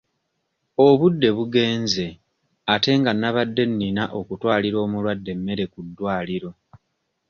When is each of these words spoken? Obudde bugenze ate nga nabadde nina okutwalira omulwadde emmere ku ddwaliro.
Obudde 0.87 1.29
bugenze 1.37 2.05
ate 2.73 2.91
nga 2.99 3.11
nabadde 3.19 3.63
nina 3.77 4.03
okutwalira 4.19 4.77
omulwadde 4.85 5.29
emmere 5.37 5.65
ku 5.73 5.79
ddwaliro. 5.87 6.51